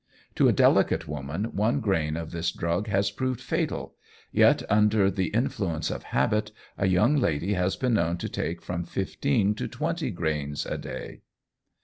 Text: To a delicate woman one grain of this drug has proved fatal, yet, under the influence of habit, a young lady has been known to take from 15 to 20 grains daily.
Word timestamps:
To 0.33 0.47
a 0.49 0.51
delicate 0.51 1.07
woman 1.07 1.55
one 1.55 1.79
grain 1.79 2.17
of 2.17 2.31
this 2.31 2.51
drug 2.51 2.87
has 2.87 3.11
proved 3.11 3.39
fatal, 3.39 3.93
yet, 4.31 4.63
under 4.67 5.11
the 5.11 5.27
influence 5.27 5.91
of 5.91 6.01
habit, 6.09 6.51
a 6.75 6.87
young 6.87 7.17
lady 7.17 7.53
has 7.53 7.75
been 7.75 7.93
known 7.93 8.17
to 8.17 8.27
take 8.27 8.63
from 8.63 8.83
15 8.83 9.53
to 9.53 9.67
20 9.67 10.09
grains 10.09 10.63
daily. 10.63 11.21